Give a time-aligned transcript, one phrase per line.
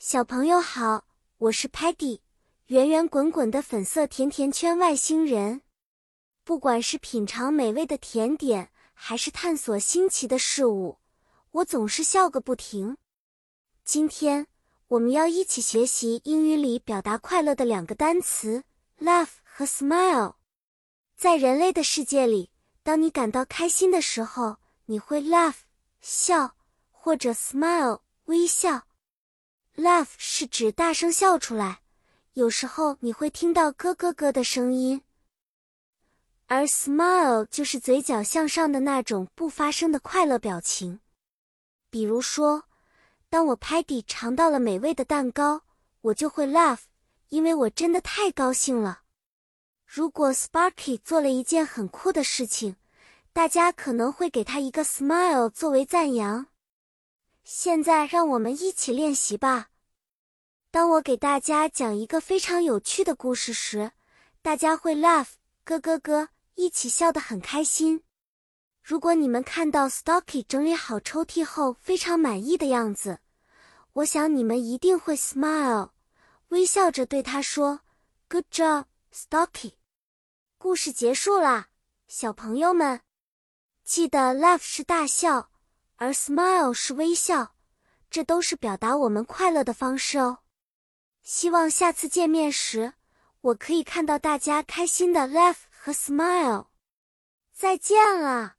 [0.00, 1.06] 小朋友好，
[1.38, 2.20] 我是 Patty，
[2.66, 5.62] 圆圆滚滚的粉色甜甜圈外星人。
[6.44, 10.98] 不管是品尝美味的甜点，还是探索新奇的事物，
[11.50, 12.96] 我总是笑个不停。
[13.84, 14.46] 今天
[14.86, 18.62] 我们要一起学习英语里表达快乐的两个单词
[19.00, 20.36] ：laugh 和 smile。
[21.16, 22.52] 在人类的世界里，
[22.84, 25.56] 当你感到开心的时候，你会 laugh
[26.00, 26.54] 笑，
[26.92, 28.84] 或者 smile 微笑。
[29.78, 31.82] Laugh 是指大声笑出来，
[32.32, 35.02] 有时候你会听到咯咯咯的声音；
[36.46, 40.98] 而 smile 就是嘴角向上的那种不发声的快乐表情。
[41.90, 42.64] 比如说，
[43.28, 45.62] 当我 Patty 尝到了美味的蛋糕，
[46.00, 46.80] 我就会 laugh，
[47.28, 49.02] 因为我真的太高兴了。
[49.86, 52.74] 如果 Sparky 做了一件很酷的事情，
[53.32, 56.48] 大家可能会给他一个 smile 作为赞扬。
[57.50, 59.70] 现在让我们一起练习吧。
[60.70, 63.92] 当我给大家讲一个非常有趣的故事时，
[64.42, 65.28] 大家会 laugh
[65.64, 68.04] 咯咯咯，一起笑得很开心。
[68.82, 73.20] 如果你们看到 Stocky 整理好抽屉后非常满意的样子，
[73.94, 75.92] 我想你们一定会 smile，
[76.48, 77.80] 微笑着对他说
[78.28, 79.72] “Good job, Stocky”。
[80.58, 81.68] 故事结束啦，
[82.08, 83.00] 小朋友们，
[83.84, 85.48] 记得 laugh 是大笑。
[85.98, 87.54] 而 smile 是微笑，
[88.10, 90.38] 这都是表达我们快乐的方式哦。
[91.22, 92.94] 希望下次见面时，
[93.40, 96.66] 我可以看到大家开心的 laugh 和 smile。
[97.52, 98.57] 再见了。